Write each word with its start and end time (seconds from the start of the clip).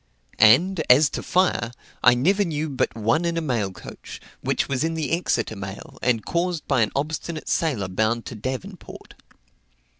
And, 0.39 0.81
as 0.89 1.11
to 1.11 1.21
fire, 1.21 1.71
I 2.03 2.15
never 2.15 2.43
knew 2.43 2.69
but 2.69 2.95
one 2.95 3.23
in 3.23 3.37
a 3.37 3.41
mail 3.41 3.71
coach, 3.71 4.19
which 4.41 4.67
was 4.67 4.83
in 4.83 4.95
the 4.95 5.11
Exeter 5.11 5.55
mail, 5.55 5.99
and 6.01 6.25
caused 6.25 6.67
by 6.67 6.81
an 6.81 6.91
obstinate 6.95 7.47
sailor 7.47 7.87
bound 7.87 8.25
to 8.25 8.33
Devonport. 8.33 9.13